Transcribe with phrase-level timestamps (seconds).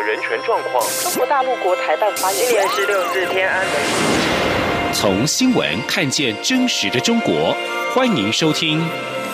[0.00, 0.82] 的人权状况。
[1.02, 3.74] 中国大陆国台办发言，今年十六日天安门。
[4.92, 7.54] 从新闻看见真实的中国，
[7.94, 8.80] 欢迎收听《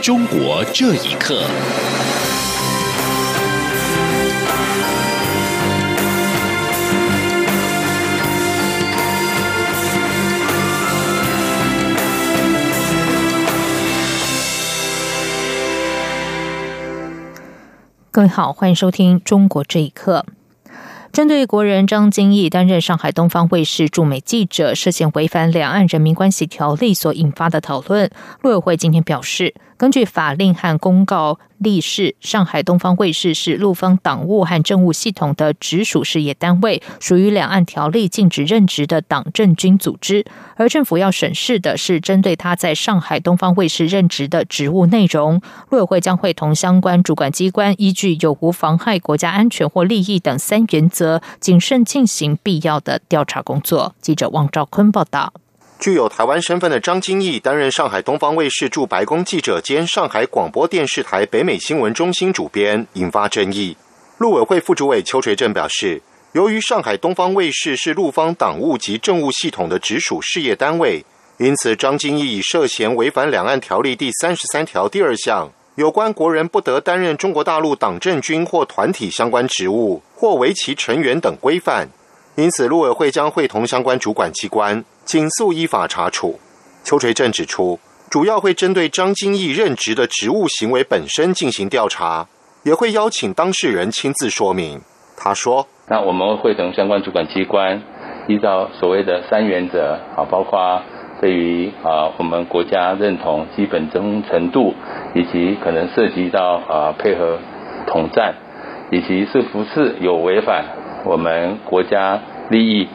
[0.03, 1.35] 中国这一刻》。
[18.11, 20.25] 各位好，欢迎收听《中国这一刻》。
[21.13, 28.11] 针对国人张金义担任上海东方卫视驻美记者涉嫌违反两岸人民关系条例所引发的讨论，
[28.43, 29.55] 陆委会今天表示。
[29.77, 40.25] 根据法令和公告立誓，上海东方卫视是陆方党务和政务系统的直属事业单位，属于两岸条例禁止任职的党政军组织。
[40.57, 45.41] 而政府要审视的是针对他在上海东方卫视任职的职务内容。
[45.71, 53.95] 陆委会将会同相关主管机关依据有无妨害国家安全或利益等三原则，谨慎进行必要的调查工作。
[54.01, 55.33] 记者王兆坤报道。
[55.79, 63.77] 具有台湾身份的张金义担任上海东方卫视驻白宫记者兼上海广播电视台北美新闻中心主编，引发争议。
[64.17, 66.01] 陆委会副主委邱垂正表示，
[66.33, 71.05] 由于上海东方卫视是陆方党务及政务系统的直属事业单位，
[71.37, 81.87] 因此张金义涉嫌违反两岸条例第三十三条第二项有关国人不得担任中国大陆党政军或团体相关职务或为其成员等规范，
[82.37, 84.85] 因此陆委会将会同相关主管机关。
[85.05, 86.41] 紧速依法查处。
[86.83, 87.79] 邱垂正指出，
[88.11, 92.27] 主要会针对张金义任职的职务行为本身进行调查，
[92.65, 94.81] 也会邀请当事人亲自说明。
[95.17, 97.83] 他说：“那我们会同相关主管机关，
[98.29, 100.83] 依照所谓的三原则啊，包括
[101.21, 104.75] 对于啊我们国家认同基本忠诚度，
[105.15, 107.39] 以及可能涉及到啊配合
[107.87, 108.35] 统战，
[108.91, 110.65] 以及是不是有违反
[111.07, 112.89] 我们国家利益。”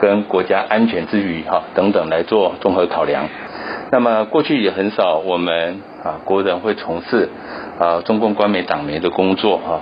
[0.00, 3.26] 跟国家安全之余，哈等等来做综合考量。
[3.90, 7.30] 那么过去也很少我们啊国人会从事
[7.78, 9.80] 啊中共官媒党媒的工作，哈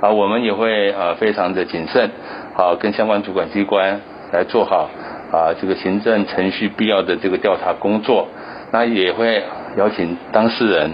[0.00, 2.10] 啊我们也会啊非常的谨慎，
[2.54, 4.00] 好跟相关主管机关
[4.32, 4.88] 来做好
[5.30, 8.26] 啊这个行政程序必要的这个调查工作。
[8.72, 9.44] 那也会
[9.76, 10.90] 邀请当事人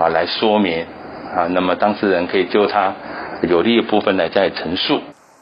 [0.00, 0.84] 啊来说明
[1.36, 2.94] 啊，那么当事人可以就他
[3.42, 5.00] 有利的部分来再陈述。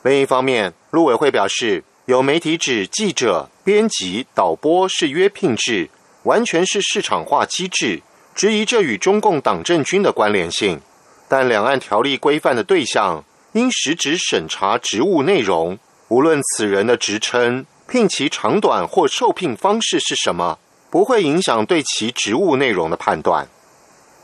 [0.08, 1.84] 另一方面，陆委会表示。
[2.06, 5.90] 有媒体指记者、编辑、导播是约聘制，
[6.22, 8.00] 完全是市场化机制，
[8.34, 10.80] 质疑这与中共党政军的关联性。
[11.28, 20.58] 但两岸条例规范的对象应实质审查职务内容，无论此人的职称、聘期长短或受聘方式是什么，
[20.88, 23.46] 不会影响对其职务内容的判断。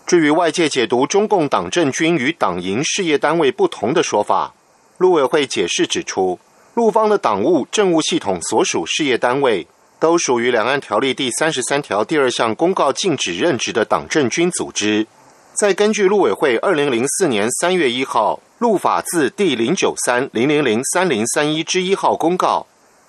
[0.06, 4.54] 至于外界解读中共党政军与党营事业单位不同的说法，
[4.98, 6.38] 陆委会解释指出。
[6.74, 9.64] 陆方的党务政务系统所属事业单位，
[10.00, 15.06] 都属于《两岸条例》第三十三条第二项公告禁止任职的党政军组织。
[15.52, 22.66] 再根据陆委会二零零四年三月一号陆法字第零九三零零零三零三一之一号公告，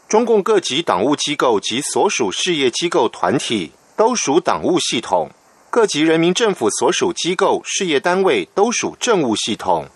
[0.08, 5.32] 中共各级党务机构及所属事业机构团体都属党务系统，
[5.72, 9.88] 各级人民政府所属机构事业单位都属政务系统，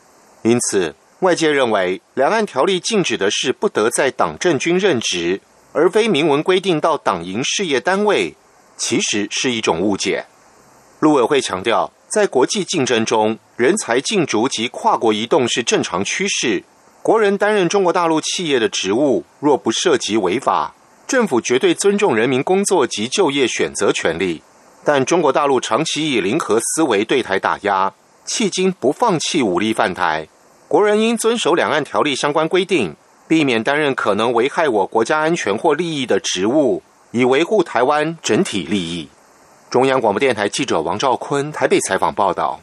[0.42, 0.96] 因此。
[1.20, 5.42] 外界认为，两岸条例禁止的是不得在党政军任职，
[5.74, 8.36] 而非明文规定到党营事业单位，
[8.78, 10.26] 其实是一种误解。
[11.02, 16.64] 陆委会强调，在国际竞争中，人才竞逐及跨国移动是正常趋势。
[17.02, 20.74] 国人担任中国大陆企业的职务，若不涉及违法，
[21.06, 24.42] 政府绝对尊重人民工作及就业选择权利。
[24.86, 27.94] 但中国大陆长期以零和思维对台打压，
[28.26, 30.30] 迄今不放弃武力犯台。
[30.70, 32.96] 国人应遵守两岸条例相关规定，
[33.28, 39.10] 避免担任可能危害我国家安全或利益的职务，以维护台湾整体利益。
[39.72, 42.60] 中央广播电台记者王兆坤台北采访报道。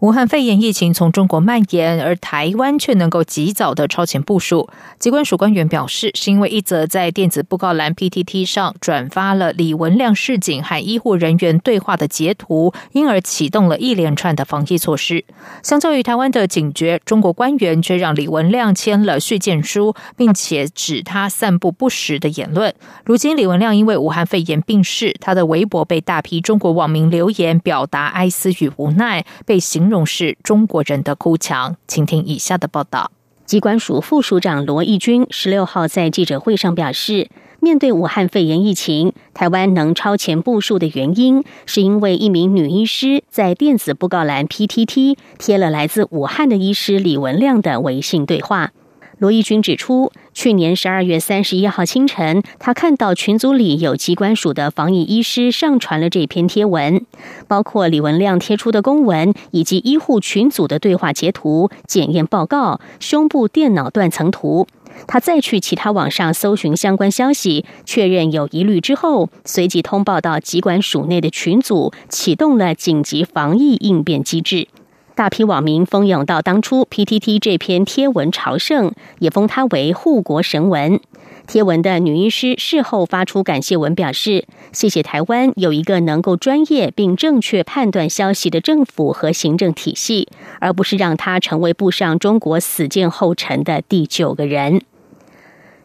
[0.00, 4.68] 武汉肺炎疫情从中国蔓延，而台湾却能够及早的超前部署。
[4.98, 15.24] 机关署官员表示，是因为一则在电子布告栏 PTT 上转发了李文亮市警和医护人员对话的截图，因而启动了一连串的防疫措施。
[15.62, 22.74] 相较于台湾的警觉，中国官员却让李文亮签了续件书，并且指他散布不实的言论。
[23.06, 29.86] 如今，李文亮因为武汉肺炎病逝，他的微博被大批中国网民留言表达哀思与无奈，被形。
[29.86, 33.10] 容重视中国人的哭墙，请听以下的报道。
[33.46, 37.30] 机关署副署长罗义军十六号在记者会上表示。
[37.58, 48.72] 面对武汉肺炎疫情，台湾能超前部署的原因，是因为一名女医师在电子布告栏 PTT 贴了来自武汉的医师李文亮的微信对话。
[49.18, 57.02] 罗义军指出，去年十二月三十一号清晨，他看到群组里有机关署的防疫医师上传了这篇贴文，
[57.48, 64.66] 包括李文亮贴出的公文，以及医护群组的对话截图、检验报告、胸部电脑断层图。
[65.06, 74.68] 他再去其他网上搜寻相关消息，确认有疑虑之后，随即通报到机关署内的群组，启动了紧急防疫应变机制。
[75.16, 81.00] 大批网民蜂拥到当初 PTT 这篇贴文朝圣，也封他为护国神文。
[81.46, 90.28] 贴文的女医师事后发出感谢文，表示谢谢台湾有一个能够专业并正确判断消息的政府和行政体系，
[90.60, 94.82] 而不是让他成为步上中国死谏后尘的第九个人。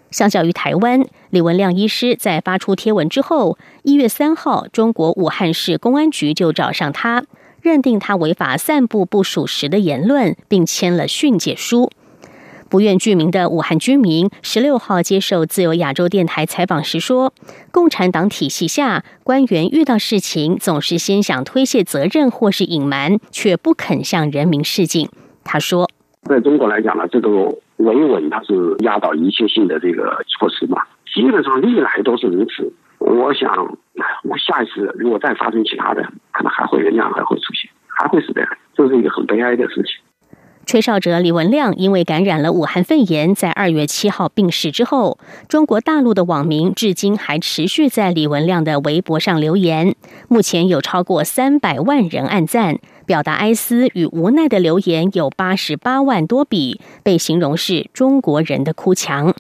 [0.10, 7.24] 相较于台湾，李文亮医师在发出贴文之后，一月三号，中国武汉市公安局就找上他。
[7.62, 11.90] 认定他违法散布不属实的言论，并签了训诫书。
[12.70, 17.34] 不愿具名的武汉居民十六号接受自由亚洲电台采访时说
[17.70, 25.10] ：“共产党体系下，官员遇到事情总是先想推卸责任或是隐瞒，却不肯向人民示警。”
[25.44, 25.90] 他说
[26.30, 27.30] ：“在中国来讲呢，这个
[27.76, 30.78] 维稳它是压倒一切性的这个措施嘛，
[31.14, 32.72] 基本上历来都是如此。”
[33.04, 33.50] 我想，
[34.24, 39.96] 我下一次如果再发生其他的，可能还会一样，还会出现，还会是这样，这是一个很悲哀的事情。
[40.68, 45.18] 吹哨者李文亮因为感染了武汉肺炎，在二月七号病逝之后，
[45.50, 49.96] 中国大陆的网民至今还持续在李文亮的微博上留言，
[50.30, 52.78] 目前有超过三百万人按赞，
[53.08, 59.34] 表达哀思与无奈的留言有八十八万多笔，被形容是中国人的哭墙。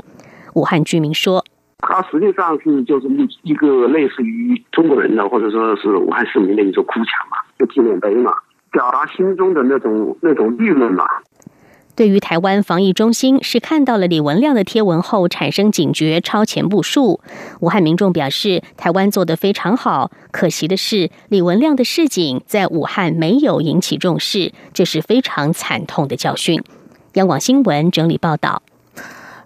[0.55, 1.45] 武汉居民说。
[1.81, 8.31] 它实际上是就是一一个类似于中国人的或者说是武汉市民的一座哭墙嘛，就纪念碑嘛，
[8.71, 11.05] 表达心中的那种那种郁闷嘛。
[11.93, 17.19] 对于台湾防疫中心是看到了李文亮的贴文后产生警觉，超前部署。
[17.59, 26.63] 武汉民众表示，台湾做得非常好，可惜的是李文亮的示警在武汉没有引起重视，这是非常惨痛的教训。
[27.15, 28.63] 央广新闻整理报道。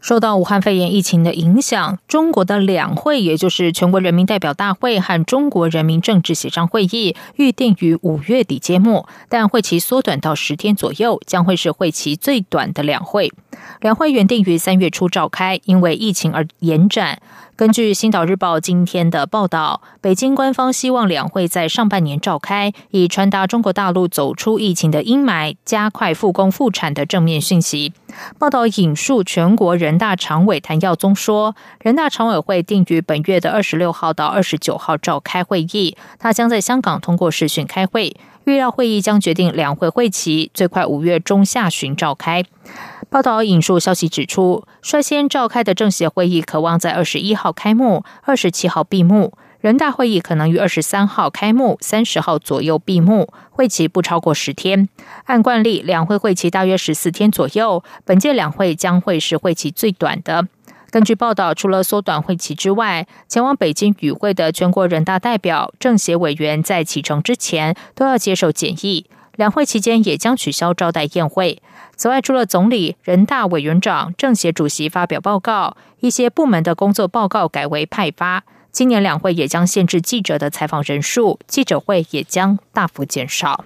[0.05, 13.33] 受到武汉肺炎疫情的影响，中国的两会，也就是全国人民代表大会和中国人民政治协商会议，预定于五月底揭幕，但会期缩短到十天左右，将会是会期最短的两会。
[13.81, 17.19] 两会原定于三月初召开，因为疫情而延展。
[17.55, 27.93] 根据《星岛日报》今天的报道，北京官方希望两会在上半年召开，以传达中国大陆走出疫情的阴霾、加快复工复产的正面讯息。
[28.37, 38.13] 报道引述全国人人大常委谭耀宗说，人大常委会定于本月的二十六号到二十九号召开会议，他将在香港通过视讯开会，
[38.43, 42.43] 预料会议将决定两会会期，最快五月中下旬召开。
[43.09, 49.31] 报道引述消息指出，率先召开的政协会议渴望在二十一号开幕，二十七号闭幕；
[49.65, 54.87] 人大会议可能于二十三号开幕，三十号左右闭幕，会期不超过十天。
[55.23, 60.47] 按惯例，两会会期大约十四天左右，本届两会将会是会期最短的。
[60.91, 69.07] 根据报道，除了缩短会期之外，前往北京与会的全国人大代表、政协委员在启程之前都要接受检疫。
[69.35, 71.59] 两会期间也将取消招待宴会。
[71.95, 78.43] 此外，除了总理、人大委员长、政协主席发表报告，一些部门的工作报告改为派发。
[78.75, 83.63] 今年两会也将限制记者的采访人数，记者会也将大幅减少。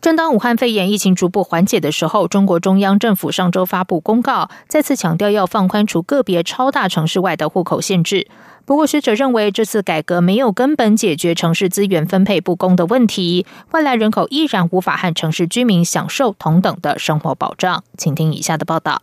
[0.00, 8.28] 正当武汉肺炎疫情逐步缓解的时候，中国中央政府上周发布公告，再次强调要放宽除个别超大城市外的户口限制。
[8.64, 17.82] 不过，学者认为这次改革没有根本解决城市资源分配不公的问题，外来人口依然无法和城市居民享受同等的生活保障。
[17.96, 19.02] 请听以下的报道：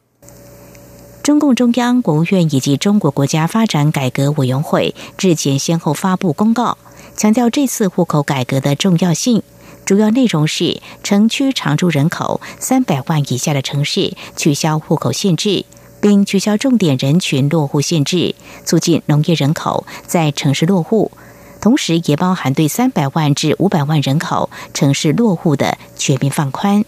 [1.26, 6.78] 中共中央、国务院以及中国国家发展改革委员会日前先后发布公告，
[7.18, 9.42] 强调这次户口改革的重要性。
[9.86, 15.66] 主要内容是，城区常住人口三百万以下的城市取消户口限制。
[16.00, 21.12] 并取消重点人群落户限制，促进农业人口在城市落户，
[21.60, 26.86] 同时也包含对三百万至五百万人口城市落户的全面放宽。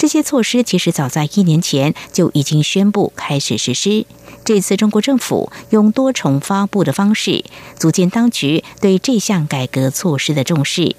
[0.00, 4.06] 这些措施其实早在一年前就已经宣布开始实施。
[4.46, 7.44] 这次中国政府用多重发布的方式，
[7.76, 10.96] 组建当局对这项改革措施的重视。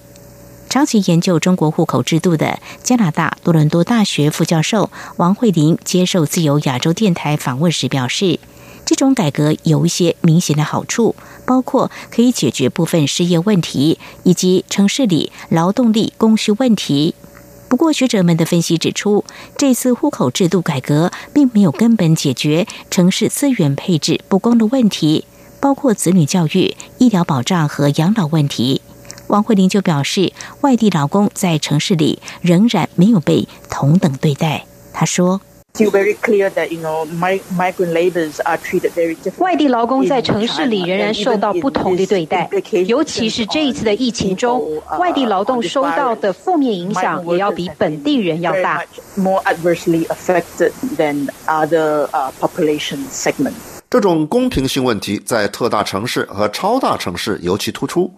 [0.69, 8.39] 长期研究中国户口制度的加拿大多伦多大学副教授王慧玲接受自由亚洲电台访问时表示，
[8.85, 11.15] 这种改革有一些明显的好处，
[11.47, 17.15] 包括可以解决部分失业问题，以及城市里劳动力供需问题。
[17.71, 19.23] 不过，学者们的分析指出，
[19.57, 25.23] 这次户口制度改革并没有根本解决城市资源配置不公的问题，
[25.61, 28.81] 包括子女教育、医疗保障和养老问题。
[29.27, 34.65] 王慧玲就表示，外地老公在城市里仍然没有被同等对待。
[34.91, 35.39] 她说。
[39.37, 42.49] 外地劳工在城市里仍然受到不同的对待，
[42.87, 44.61] 尤其是这一次的疫情中，
[44.99, 48.83] 外地劳动受到的负面影响也要比本地人要大。
[53.89, 58.11] 这种公平性问题在特大城市和超大城市尤其突出。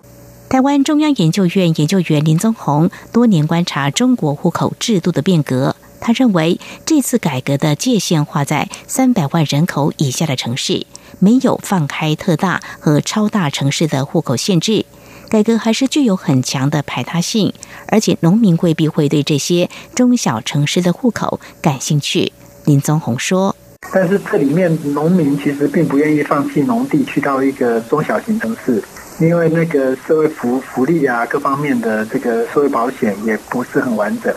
[0.50, 5.76] 台湾中央研究院研究员林宗宏多年观察中国户口制度的变革。
[6.04, 10.86] 他认为，这次改革的界限划在三百万人口以下的城市，
[11.20, 14.86] 没有放开特大和超大城市的户口限制。
[15.30, 17.54] 改革还是具有很强的排他性，
[17.88, 22.34] 而且农民未必会对这些中小城市的户口感兴趣。
[22.66, 23.56] 林宗宏说
[23.94, 28.84] ：“但是这里面农民其实并不愿意放弃农地，去到一个中小型城市，
[29.20, 34.36] 因为那个社会福福利啊，各方面的这个社会保险也不是很完整。”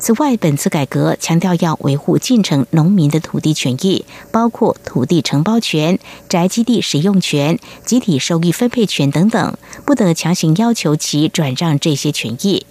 [0.00, 12.64] 此外，本次改革强调要维护进城农民的土地权益，包括土地承包权、宅基地使用权、集体收益分配权等等，不得强行要求其转让这些权益。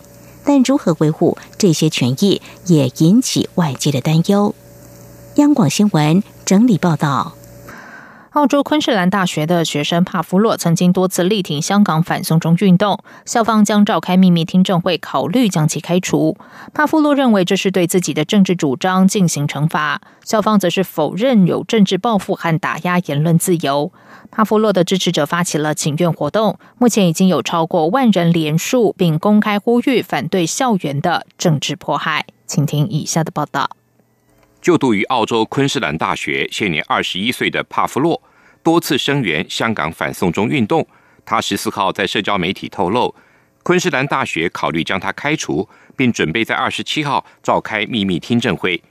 [0.45, 4.55] 但如何维护这些权益，也引起外界的担忧。
[5.35, 7.33] 央广新闻整理报道。
[8.37, 16.37] 澳洲昆士兰大学的学生帕夫洛曾经多次力挺香港反送中运动，校方将召开秘密听证会，考虑将其开除。
[16.71, 23.91] 帕夫洛认为这是对自己的政治主张进行惩罚，校方则是否认有政治报复和打压言论自由。
[24.29, 32.27] 帕夫洛的支持者发起了请愿活动，目前已经有超过万人联署，并公开呼吁反对校园的政治迫害。
[32.45, 33.71] 请听以下的报道。
[34.59, 38.21] 就读于澳洲昆士兰大学、现年二十一岁的帕夫洛，
[38.67, 40.85] 多次声援香港反送中运动。
[41.23, 43.15] 他十四号在社交媒体透露，
[43.63, 48.83] 昆士兰大学考虑将他开除，并准备在二十七号召开秘密听证会。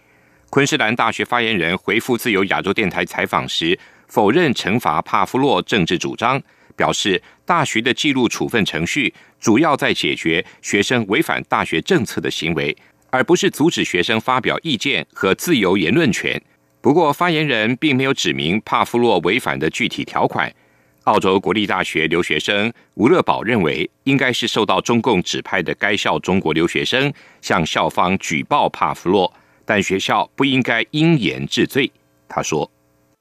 [0.49, 6.43] 昆士兰大学发言人回复自由亚洲电台采访时，否认惩罚帕夫洛政治主张，
[6.75, 12.75] 表示大学的记录处分程序主要在解决学生违反大学政策的行为。
[13.11, 16.43] 而不是阻止学生发表意见和自由言论权。
[16.87, 20.55] 不过，发言人并没有指明帕夫洛违反的具体条款。
[21.03, 27.13] 澳洲国立大学留学生吴乐宝认为，应该是受到中共指派的该校中国留学生
[27.43, 31.91] 向校方举报帕夫洛，但学校不应该因言治罪。
[32.29, 32.71] 他说。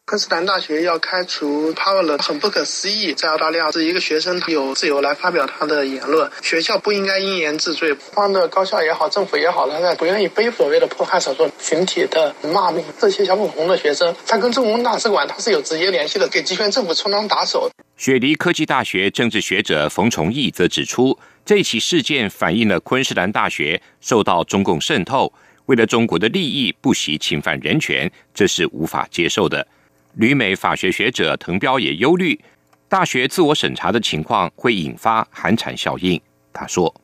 [0.07, 3.11] 昆士兰大学要开除帕沃勒，很不可思议。
[3.11, 7.91] 在澳大利亚，是一个学生有自由来发表他的言论，学校不应该因言治罪。
[7.95, 12.85] 方的高校也好，政府也好，他在不愿意背所谓的迫害少数群体的骂名。
[12.99, 17.67] 这些小粉红的学生，他跟中共大使馆他是有直接联系的，给集权政府充当打手。
[17.97, 25.33] 雪梨科技大学政治学者冯崇义则指出，这起事件反映了昆士兰大学受到中共渗透，
[25.65, 29.65] 为了中国的利益不惜侵犯人权，这是无法接受的。
[30.15, 32.39] 旅美法学学者滕彪也忧虑，
[32.87, 36.19] 大学自我审查的情况会引发寒蝉效应。
[36.53, 36.95] 他说：“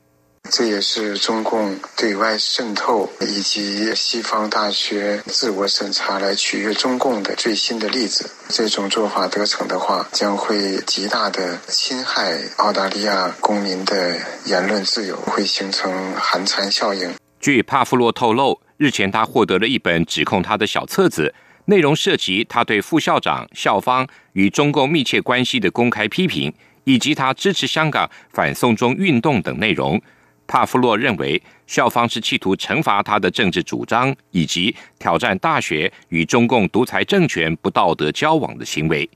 [0.49, 8.31] 这也是中共对外渗透以及西方大学自我审查来取悦中共的最新的例子。
[8.47, 14.15] 这种做法得逞的话，将会极大的侵害澳大利亚公民的
[14.45, 21.35] 言论自由，会形成寒蝉效应。”据帕夫洛透露，日前他获得了一本指控他的小册子。
[21.65, 26.53] 内容涉及他对副校长、校方与中共密切关系的公开批评，
[26.83, 30.01] 以及他支持香港反送中运动等内容。
[30.47, 39.09] 帕夫洛认为，校方是企图惩罚他的政治主张，以及挑战大学与中共独裁政权不道德交往的行为。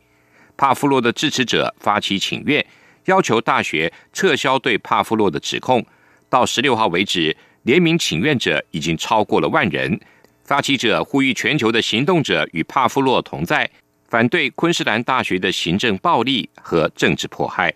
[0.55, 2.65] 帕夫洛的支持者发起请愿，
[3.05, 5.85] 要求大学撤销对帕夫洛的指控。
[6.29, 9.99] 到十六号为止，联名请愿者已经超过了万人。
[10.45, 13.67] 发起者呼吁全球的行动者与帕夫洛同在，
[14.07, 17.73] 反对昆士兰大学的行政暴力和政治迫害。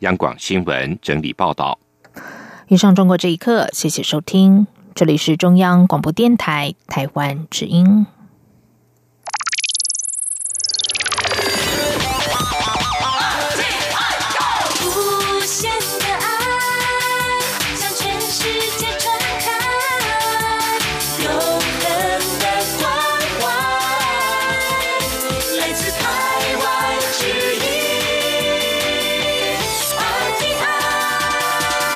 [0.00, 1.78] 央广新闻整理报道。
[2.68, 8.06] 以上中国这一刻，谢谢收听，这里是中央广播电台台湾之音。